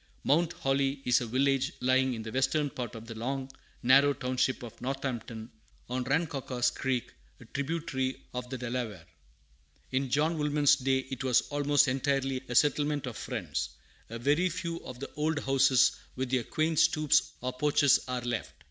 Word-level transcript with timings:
[Mount 0.23 0.53
Holly 0.53 0.99
is 1.05 1.21
a 1.21 1.27
village 1.27 1.73
lying 1.79 2.15
in 2.15 2.23
the 2.23 2.31
western 2.31 2.71
part 2.71 2.95
of 2.95 3.05
the 3.05 3.13
long, 3.13 3.51
narrow 3.83 4.13
township 4.13 4.63
of 4.63 4.81
Northampton, 4.81 5.51
on 5.89 6.03
Rancocas 6.05 6.71
Creek, 6.71 7.13
a 7.39 7.45
tributary 7.45 8.19
of 8.33 8.49
the 8.49 8.57
Delaware. 8.57 9.05
In 9.91 10.09
John 10.09 10.39
Woolman's 10.39 10.75
day 10.75 11.05
it 11.11 11.23
was 11.23 11.41
almost 11.49 11.87
entirely 11.87 12.41
a 12.49 12.55
settlement 12.55 13.05
of 13.05 13.15
Friends. 13.15 13.69
A 14.09 14.17
very 14.17 14.49
few 14.49 14.77
of 14.83 14.99
the 14.99 15.11
old 15.13 15.37
houses 15.37 15.91
with 16.15 16.31
their 16.31 16.45
quaint 16.45 16.79
stoops 16.79 17.33
or 17.41 17.53
porches 17.53 17.99
are 18.07 18.21
left. 18.21 18.51